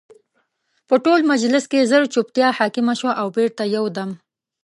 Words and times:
په 0.87 0.95
ټول 1.05 1.19
مجلس 1.31 1.63
کې 1.71 1.87
ژر 1.89 2.03
جوپتیا 2.13 2.47
حاکمه 2.59 2.93
شوه 2.99 3.13
او 3.21 3.27
بېرته 3.37 3.63
یو 3.75 3.85
دم 3.95 4.09